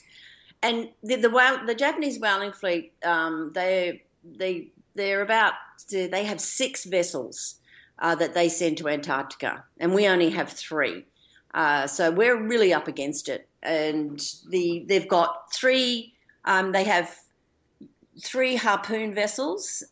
[0.63, 2.93] and the the, whale, the Japanese whaling fleet.
[3.03, 5.53] Um, they they they're about
[5.89, 7.55] to, they have six vessels
[7.99, 11.05] uh, that they send to Antarctica, and we only have three.
[11.53, 16.13] Uh, so we're really up against it, and the they've got three.
[16.45, 17.15] Um, they have
[18.23, 19.83] three harpoon vessels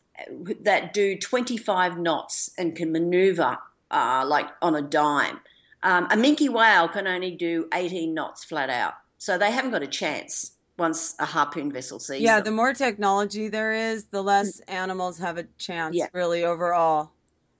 [0.60, 3.58] that do 25 knots and can maneuver
[3.90, 5.38] uh, like on a dime.
[5.82, 9.82] Um, a minke whale can only do 18 knots flat out, so they haven't got
[9.82, 12.22] a chance once a harpoon vessel sees them.
[12.22, 12.44] yeah them.
[12.44, 16.06] the more technology there is the less animals have a chance yeah.
[16.12, 17.10] really overall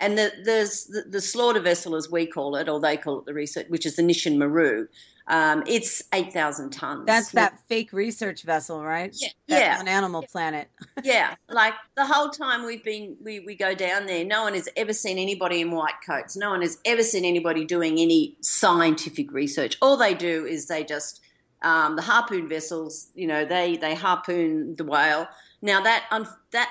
[0.01, 3.25] and the, there's the, the, slaughter vessel as we call it or they call it
[3.25, 4.87] the research which is the nisshin maru
[5.29, 9.77] um, it's 8000 tons that's that fake research vessel right yeah, yeah.
[9.81, 10.69] on animal planet
[11.05, 14.69] yeah like the whole time we've been we, we go down there no one has
[14.77, 19.33] ever seen anybody in white coats no one has ever seen anybody doing any scientific
[19.33, 21.21] research all they do is they just
[21.63, 25.29] um, the harpoon vessels, you know, they they harpoon the whale.
[25.63, 26.71] Now that um, that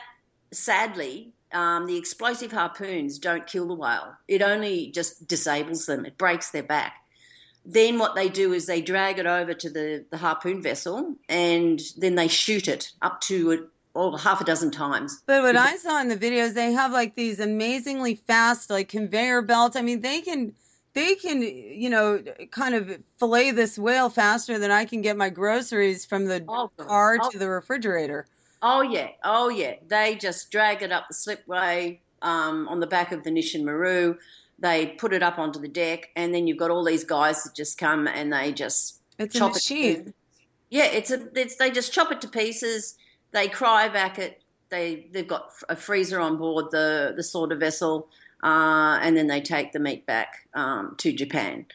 [0.51, 4.13] sadly, um, the explosive harpoons don't kill the whale.
[4.27, 6.05] It only just disables them.
[6.05, 6.93] It breaks their back.
[7.65, 11.81] Then what they do is they drag it over to the, the harpoon vessel and
[11.97, 15.23] then they shoot it up to oh, half a dozen times.
[15.25, 19.41] But what I saw in the videos, they have like these amazingly fast, like conveyor
[19.41, 19.75] belts.
[19.75, 20.53] I mean, they can
[20.93, 25.29] they can, you know, kind of fillet this whale faster than I can get my
[25.29, 27.29] groceries from the oh, car oh.
[27.29, 28.27] to the refrigerator.
[28.61, 29.75] Oh yeah, oh yeah.
[29.87, 34.17] They just drag it up the slipway um, on the back of the Nisshin Maru.
[34.59, 37.55] They put it up onto the deck, and then you've got all these guys that
[37.55, 40.07] just come and they just it's chop a machine.
[40.07, 40.15] It.
[40.69, 41.27] Yeah, it's a.
[41.37, 42.97] It's, they just chop it to pieces.
[43.31, 44.41] They cry back it.
[44.69, 48.09] They they've got a freezer on board the the slaughter vessel
[48.45, 51.65] uh, and then they take the meat back um, to Japan.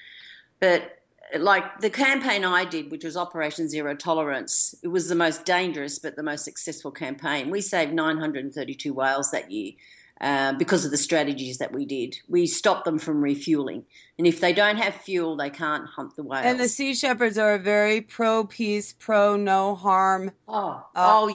[0.61, 0.99] But
[1.39, 5.99] like the campaign I did, which was Operation Zero Tolerance, it was the most dangerous
[5.99, 7.51] but the most successful campaign.
[7.51, 9.73] We saved 932 whales that year.
[10.21, 12.15] Uh, because of the strategies that we did.
[12.29, 13.87] We stopped them from refueling.
[14.19, 16.45] And if they don't have fuel, they can't hunt the whales.
[16.45, 20.31] And the Sea Shepherds are a very pro peace, pro no harm.
[20.47, 21.35] Oh, uh, oh,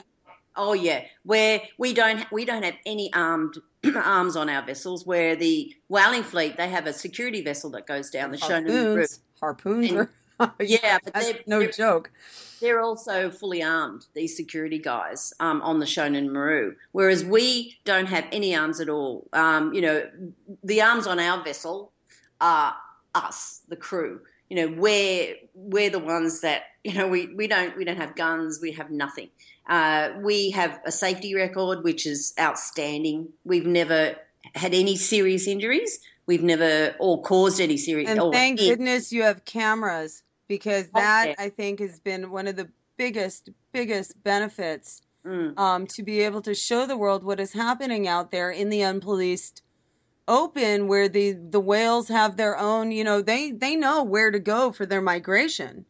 [0.54, 1.02] oh yeah.
[1.24, 3.58] Where we don't we don't have any armed
[3.96, 5.04] arms on our vessels.
[5.04, 8.70] Where the whaling fleet, they have a security vessel that goes down the Harpoons.
[8.70, 9.90] Shonan Harpoons.
[9.90, 10.08] And,
[10.60, 12.10] yeah, but they're, no they're, joke.
[12.60, 14.06] They're also fully armed.
[14.14, 18.88] These security guys um, on the Shonan Maru, whereas we don't have any arms at
[18.88, 19.26] all.
[19.32, 20.08] Um, you know,
[20.62, 21.92] the arms on our vessel
[22.40, 22.74] are
[23.14, 24.20] us, the crew.
[24.50, 28.14] You know, we're we're the ones that you know we, we don't we don't have
[28.14, 28.60] guns.
[28.60, 29.28] We have nothing.
[29.68, 33.28] Uh, we have a safety record which is outstanding.
[33.44, 34.16] We've never
[34.54, 35.98] had any serious injuries.
[36.26, 38.10] We've never or caused any serious.
[38.10, 41.44] And thank goodness you have cameras because that okay.
[41.44, 45.58] I think has been one of the biggest biggest benefits mm.
[45.58, 48.80] um, to be able to show the world what is happening out there in the
[48.80, 49.62] unpoliced
[50.28, 52.92] open, where the the whales have their own.
[52.92, 55.84] You know, they they know where to go for their migration.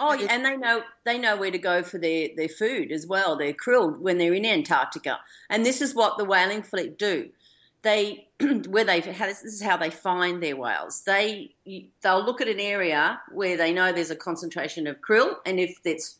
[0.00, 3.06] Oh, yeah, and they know they know where to go for their, their food as
[3.06, 3.36] well.
[3.36, 5.18] Their krill when they're in Antarctica,
[5.50, 7.30] and this is what the whaling fleet do.
[7.88, 8.28] They
[8.68, 11.02] where they this is how they find their whales.
[11.06, 11.54] They
[12.02, 15.78] they'll look at an area where they know there's a concentration of krill, and if
[15.86, 16.18] it's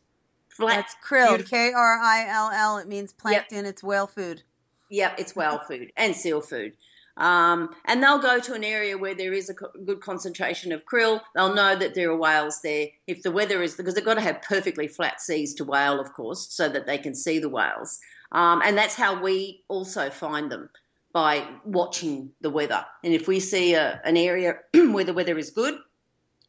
[0.48, 2.78] flat, that's krill, K R I L L.
[2.78, 3.64] It means plankton.
[3.64, 3.66] Yep.
[3.66, 4.42] It's whale food.
[4.88, 6.72] Yep, it's whale food and seal food.
[7.18, 10.87] Um, and they'll go to an area where there is a co- good concentration of
[10.87, 11.20] krill.
[11.35, 12.87] They'll know that there are whales there.
[13.07, 16.14] If the weather is, because they've got to have perfectly flat seas to whale, of
[16.14, 17.98] course, so that they can see the whales.
[18.33, 20.70] Um, and that's how we also find them
[21.18, 22.87] by watching the weather.
[23.02, 25.76] And if we see a, an area where the weather is good,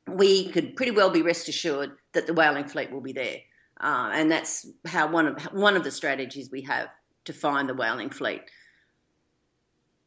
[0.08, 3.38] we could pretty well be rest assured that the whaling fleet will be there.
[3.82, 6.90] Uh, and that's how one of one of the strategies we have
[7.26, 8.42] to find the whaling fleet.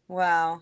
[0.06, 0.60] Wow.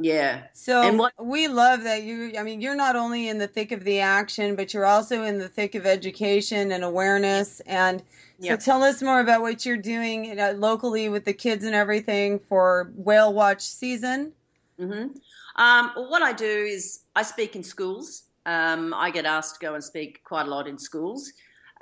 [0.00, 0.44] Yeah.
[0.52, 2.32] So and what, we love that you.
[2.38, 5.38] I mean, you're not only in the thick of the action, but you're also in
[5.38, 7.60] the thick of education and awareness.
[7.60, 8.02] And
[8.40, 12.92] so, tell us more about what you're doing locally with the kids and everything for
[12.94, 14.32] whale watch season.
[14.80, 15.16] Mm-hmm.
[15.60, 18.22] Um, well, what I do is I speak in schools.
[18.46, 21.32] Um, I get asked to go and speak quite a lot in schools.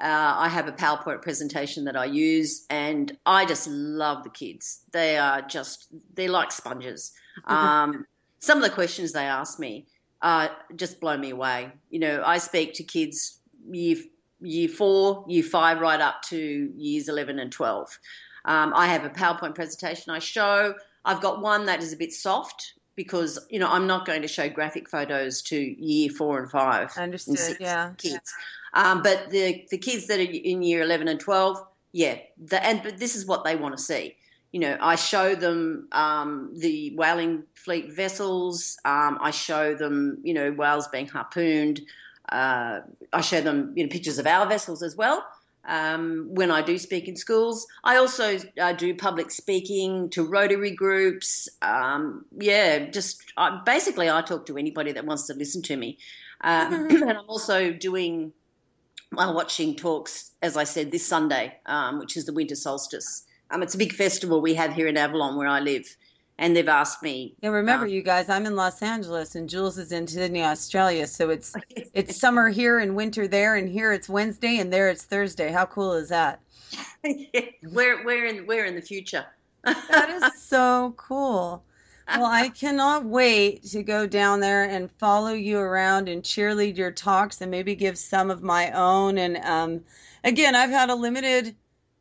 [0.00, 4.80] Uh, I have a PowerPoint presentation that I use, and I just love the kids.
[4.92, 7.12] They are just, they're like sponges.
[7.44, 8.06] Um,
[8.38, 9.86] some of the questions they ask me
[10.22, 11.70] uh, just blow me away.
[11.90, 13.38] You know, I speak to kids
[13.70, 13.96] year,
[14.40, 17.98] year four, year five, right up to years 11 and 12.
[18.44, 20.74] Um, I have a PowerPoint presentation I show.
[21.04, 24.28] I've got one that is a bit soft because you know I'm not going to
[24.28, 26.96] show graphic photos to year four and five.
[26.96, 27.58] Understood.
[27.60, 27.92] yeah.
[27.98, 28.32] Kids.
[28.74, 32.82] Um, but the the kids that are in year eleven and twelve, yeah, the, and
[32.82, 34.16] but this is what they want to see.
[34.52, 38.78] You know, I show them um, the whaling fleet vessels.
[38.84, 41.80] Um, I show them, you know, whales being harpooned.
[42.30, 42.80] Uh,
[43.12, 45.24] I show them, you know, pictures of our vessels as well.
[45.68, 47.66] Um, when I do speak in schools.
[47.82, 51.48] I also uh, do public speaking to Rotary groups.
[51.60, 55.98] Um, yeah, just uh, basically, I talk to anybody that wants to listen to me.
[56.40, 58.32] Uh, and I'm also doing
[59.10, 63.25] while watching talks, as I said, this Sunday, um, which is the winter solstice.
[63.50, 65.96] Um, it's a big festival we have here in Avalon where I live.
[66.38, 67.34] And they've asked me.
[67.40, 71.06] Yeah, remember, um, you guys, I'm in Los Angeles and Jools is in Sydney, Australia.
[71.06, 71.54] So it's
[71.94, 75.50] it's summer here and winter there, and here it's Wednesday and there it's Thursday.
[75.50, 76.40] How cool is that?
[77.04, 77.40] yeah,
[77.72, 79.24] we're we're in we're in the future.
[79.64, 81.64] that is so cool
[82.08, 86.92] well, I cannot wait to go down there and follow you around and cheerlead your
[86.92, 89.18] talks and maybe give some of my own.
[89.18, 89.84] And um,
[90.22, 91.56] again, I've had a limited,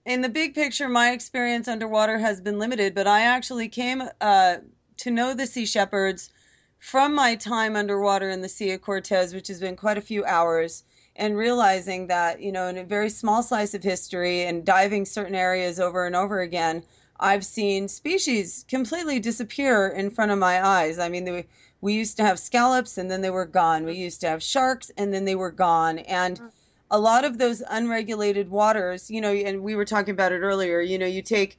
[0.05, 4.57] in the big picture, my experience underwater has been limited, but I actually came uh,
[4.97, 6.29] to know the Sea Shepherds
[6.77, 10.23] from my time underwater in the Sea of Cortez, which has been quite a few
[10.25, 10.83] hours.
[11.15, 15.33] And realizing that, you know, in a very small slice of history and diving certain
[15.33, 16.83] areas over and over again,
[17.19, 20.99] I've seen species completely disappear in front of my eyes.
[20.99, 21.47] I mean, they,
[21.79, 23.85] we used to have scallops and then they were gone.
[23.85, 25.99] We used to have sharks and then they were gone.
[25.99, 26.41] And
[26.91, 30.81] a lot of those unregulated waters, you know, and we were talking about it earlier,
[30.81, 31.57] you know, you take,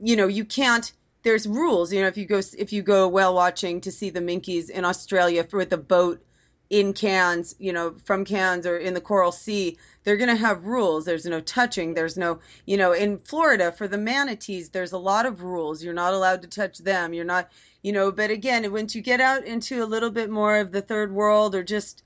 [0.00, 3.34] you know, you can't, there's rules, you know, if you go, if you go whale
[3.34, 6.24] watching to see the minkes in Australia with a boat
[6.72, 10.64] in Cairns, you know, from Cairns or in the Coral Sea, they're going to have
[10.64, 11.04] rules.
[11.04, 11.92] There's no touching.
[11.92, 15.84] There's no, you know, in Florida for the manatees, there's a lot of rules.
[15.84, 17.12] You're not allowed to touch them.
[17.12, 20.56] You're not, you know, but again, once you get out into a little bit more
[20.56, 22.04] of the third world or just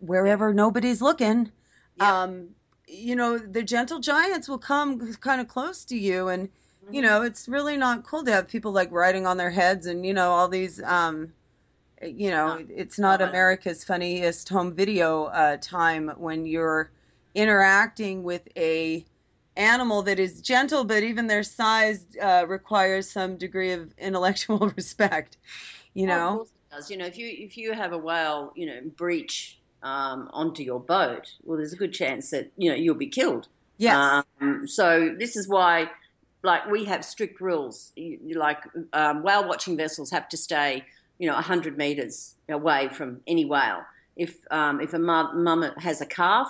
[0.00, 1.52] wherever nobody's looking,
[2.00, 2.48] um,
[2.86, 6.28] you know, the gentle giants will come kind of close to you.
[6.28, 6.48] And,
[6.90, 7.08] you mm-hmm.
[7.08, 10.14] know, it's really not cool to have people like riding on their heads and, you
[10.14, 11.32] know, all these, um,
[12.02, 16.90] you know, it's not America's funniest home video uh, time when you're
[17.34, 19.04] interacting with a
[19.56, 25.36] animal that is gentle, but even their size uh, requires some degree of intellectual respect.
[25.94, 26.90] You know, does.
[26.90, 30.80] You know, if you if you have a whale, you know, breach um, onto your
[30.80, 33.48] boat, well, there's a good chance that you know you'll be killed.
[33.78, 34.24] Yes.
[34.40, 35.88] Um, so this is why,
[36.42, 37.92] like, we have strict rules.
[37.94, 38.58] You, like,
[38.92, 40.84] um, whale watching vessels have to stay
[41.18, 43.82] you know, 100 metres away from any whale.
[44.16, 46.48] If, um, if a mum has a calf,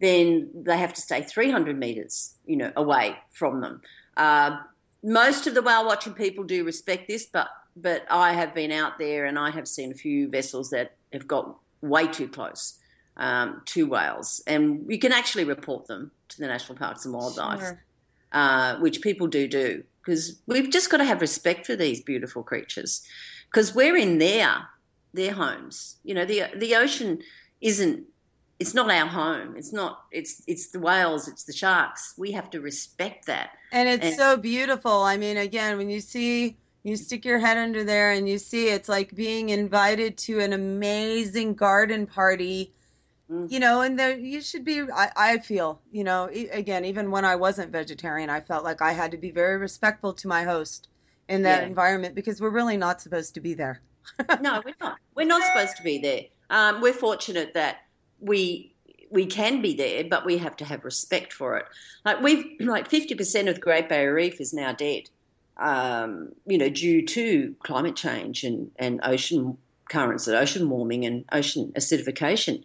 [0.00, 3.80] then they have to stay 300 metres, you know, away from them.
[4.16, 4.58] Uh,
[5.02, 8.98] most of the whale watching people do respect this, but but I have been out
[8.98, 11.58] there and I have seen a few vessels that have got
[11.88, 12.78] way too close
[13.16, 17.60] um, to whales, and you can actually report them to the National Parks and Wildlife,
[17.60, 17.84] sure.
[18.32, 22.42] uh, which people do do because we've just got to have respect for these beautiful
[22.42, 23.02] creatures
[23.50, 24.68] because we're in their
[25.14, 25.96] their homes.
[26.04, 27.20] You know, the the ocean
[27.60, 28.04] isn't
[28.58, 29.54] it's not our home.
[29.56, 30.04] It's not.
[30.12, 31.28] It's it's the whales.
[31.28, 32.14] It's the sharks.
[32.16, 33.50] We have to respect that.
[33.72, 35.02] And it's and, so beautiful.
[35.02, 38.68] I mean, again, when you see you stick your head under there and you see
[38.68, 42.72] it's like being invited to an amazing garden party.
[43.28, 43.50] Mm.
[43.50, 44.82] You know, and there you should be.
[44.82, 48.92] I, I feel, you know, again, even when I wasn't vegetarian, I felt like I
[48.92, 50.86] had to be very respectful to my host
[51.28, 51.68] in that yeah.
[51.68, 53.80] environment because we're really not supposed to be there.
[54.40, 54.98] no, we're not.
[55.16, 56.22] We're not supposed to be there.
[56.50, 57.78] Um, we're fortunate that
[58.20, 58.76] we
[59.10, 61.66] we can be there, but we have to have respect for it.
[62.04, 65.10] Like we've like fifty percent of the Great Barrier Reef is now dead.
[65.58, 69.56] Um, you know, due to climate change and, and ocean
[69.88, 72.64] currents and ocean warming and ocean acidification.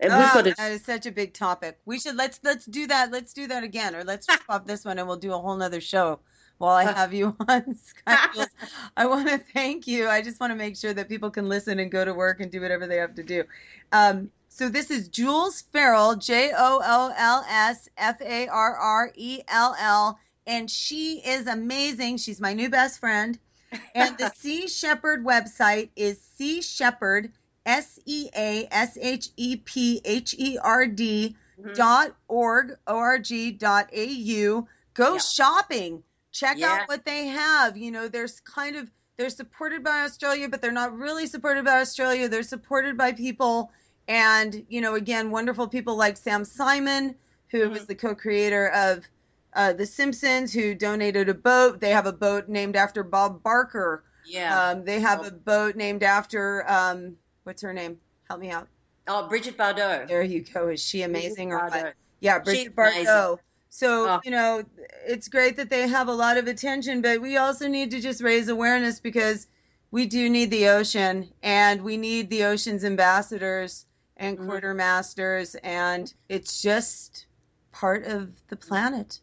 [0.00, 1.78] And Oh, we've got to, that is such a big topic.
[1.84, 3.12] We should let's let's do that.
[3.12, 5.56] Let's do that again, or let's wrap off this one, and we'll do a whole
[5.56, 6.18] nother show
[6.58, 8.46] while I have you on Skype.
[8.96, 10.08] I want to thank you.
[10.08, 12.50] I just want to make sure that people can listen and go to work and
[12.50, 13.44] do whatever they have to do.
[13.92, 19.12] Um, so this is Jools Farrell, J O O L S F A R R
[19.16, 22.16] E L L, and she is amazing.
[22.18, 23.38] She's my new best friend.
[23.94, 27.32] And the Sea Shepherd website is Sea Shepherd,
[27.66, 31.74] S E A S H E P H E R D Mhm.
[31.74, 34.66] dot org, O-R-G dot A-U.
[34.94, 35.18] Go Yeah.
[35.18, 36.02] shopping.
[36.32, 36.72] Check Yeah.
[36.82, 37.76] out what they have.
[37.76, 41.80] You know, there's kind of, they're supported by Australia, but they're not really supported by
[41.80, 42.28] Australia.
[42.28, 43.70] They're supported by people.
[44.08, 47.14] And, you know, again, wonderful people like Sam Simon,
[47.50, 47.86] who was Mhm.
[47.86, 49.08] the co-creator of
[49.54, 51.80] uh, The Simpsons, who donated a boat.
[51.80, 54.04] They have a boat named after Bob Barker.
[54.26, 54.70] yeah.
[54.70, 55.24] Um, they have Oh.
[55.26, 57.98] a boat named after, um, what's her name?
[58.28, 58.68] Help me out.
[59.06, 60.08] oh, Bridget Bardot.
[60.08, 60.68] There you go.
[60.68, 61.94] Is she amazing or what?
[62.20, 63.06] Yeah, She's Bridget amazing.
[63.06, 63.38] Bardot.
[63.68, 64.20] So, Oh.
[64.24, 64.62] you know,
[65.06, 68.22] it's great that they have a lot of attention, but we also need to just
[68.22, 69.48] raise awareness because
[69.90, 73.84] we do need the ocean and we need the ocean's ambassadors
[74.16, 74.46] and Mhm.
[74.48, 77.26] quartermasters, and it's just
[77.72, 79.20] part of the planet.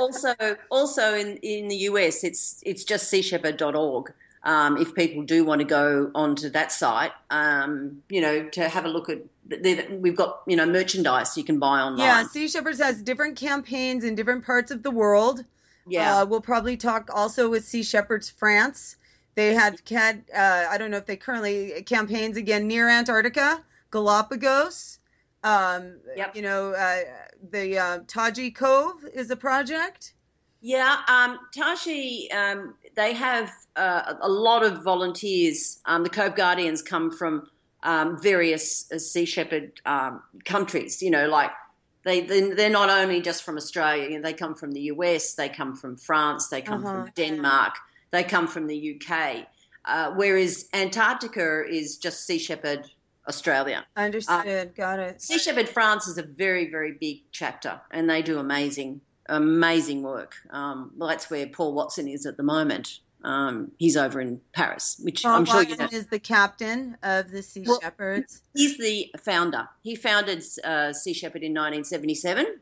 [0.00, 0.34] Also,
[0.70, 4.12] also in, in the US, it's it's just seashepherd.org.
[4.44, 8.84] Um, if people do want to go onto that site, um, you know, to have
[8.84, 9.20] a look at,
[10.00, 12.06] we've got you know merchandise you can buy online.
[12.06, 15.44] Yeah, Sea Shepherds has different campaigns in different parts of the world.
[15.86, 18.96] yeah, Uh, we'll probably talk also with Sea Shepherds France.
[19.34, 24.98] They had had uh, I don't know if they currently campaigns again near Antarctica, Galapagos.
[25.44, 26.36] Um, Yep.
[26.36, 27.00] You know, uh,
[27.50, 30.14] the uh, Taiji Cove is a project.
[30.60, 35.78] Yeah, um, Tashi, um, they have uh, a lot of volunteers.
[35.86, 37.48] Um, the Cove Guardians come from
[37.84, 41.00] um, various uh, Sea Shepherd um, countries.
[41.00, 41.52] You know, like
[42.04, 44.08] they they- they're not only just from Australia.
[44.10, 47.04] You know, they come from the US, they come from France, they come Uh-huh.
[47.04, 47.74] from Denmark,
[48.10, 49.46] they come from the UK.
[49.84, 52.90] Uh, whereas Antarctica is just Sea Shepherd
[53.28, 53.84] Australia.
[53.96, 54.74] Understood.
[54.74, 55.20] Got it.
[55.22, 60.34] Sea Shepherd France is a very, very big chapter, and they do amazing, amazing work.
[60.50, 63.00] Um, well, that's where Paul Watson is at the moment.
[63.24, 65.98] Um, he's over in Paris, which Paul I'm sure you Watson know.
[65.98, 68.42] is the captain of the Sea Well- Shepherds.
[68.54, 69.68] He's the founder.
[69.82, 72.58] He founded uh, Sea Shepherd in 1977,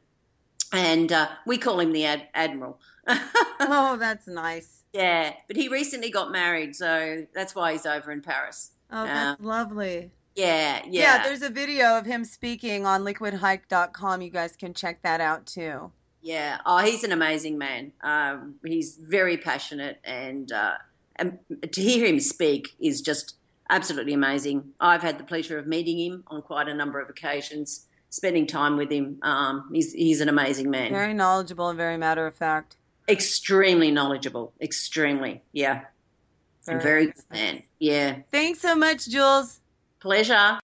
[0.72, 2.80] and uh, we call him the ad- Admiral.
[3.58, 4.82] Oh, that's nice.
[4.92, 8.72] yeah, but he recently got married, so that's why he's over in Paris.
[8.90, 10.10] Oh, that's lovely.
[10.36, 11.16] Yeah, Yeah.
[11.16, 14.20] yeah, there's a video of him speaking on liquidhike.com.
[14.22, 15.90] You guys can check that out too.
[16.20, 16.58] Yeah.
[16.66, 17.92] Oh, he's an amazing man.
[18.02, 20.74] Um, he's very passionate, and uh,
[21.16, 21.38] and
[21.72, 23.36] to hear him speak is just
[23.70, 24.72] absolutely amazing.
[24.78, 28.76] I've had the pleasure of meeting him on quite a number of occasions, spending time
[28.76, 29.18] with him.
[29.22, 30.90] Um, he's he's an amazing man.
[30.90, 32.76] Very knowledgeable and very matter of fact.
[33.08, 34.52] Extremely knowledgeable.
[34.60, 35.42] Extremely.
[35.52, 35.82] Yeah.
[36.66, 37.62] Very Very, good man.
[37.78, 38.16] Yeah.
[38.32, 39.60] Thanks so much, Jools.
[40.00, 40.58] Pleasure.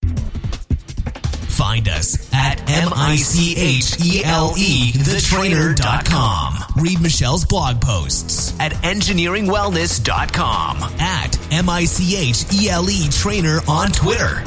[1.49, 6.83] Find us at M-I-C-H-E-L-E, thetrainer.com.
[6.83, 14.43] Read Michelle's blog posts at engineeringwellness.com, at M-I-C-H-E-L-E trainer on Twitter.